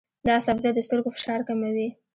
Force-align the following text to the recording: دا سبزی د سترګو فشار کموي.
دا 0.27 0.35
سبزی 0.45 0.69
د 0.75 0.79
سترګو 0.87 1.09
فشار 1.15 1.39
کموي. 1.47 1.87